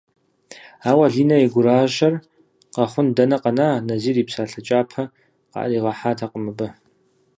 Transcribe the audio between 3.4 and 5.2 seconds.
къэна, Назир и псалъэ кӏапэ